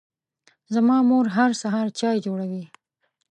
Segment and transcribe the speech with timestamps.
[0.73, 2.63] زما مور هر سهار چای جوړوي.